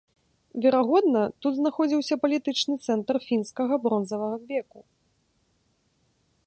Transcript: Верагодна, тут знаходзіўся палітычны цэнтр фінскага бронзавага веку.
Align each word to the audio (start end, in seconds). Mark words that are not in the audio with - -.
Верагодна, 0.65 1.21
тут 1.45 1.53
знаходзіўся 1.57 2.15
палітычны 2.23 2.75
цэнтр 2.89 3.15
фінскага 3.27 3.73
бронзавага 3.83 4.37
веку. 4.53 4.85